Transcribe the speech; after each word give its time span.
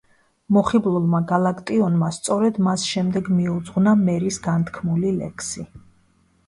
მოხიბლულმა 0.55 1.19
გალაკტიონმა 1.31 2.09
სწორედ 2.17 2.57
მას 2.69 2.87
შემდეგ 2.95 3.31
მიუძღვნა 3.37 3.95
მერის 4.03 4.43
განთქმული 4.51 5.15
ლექსი. 5.23 5.71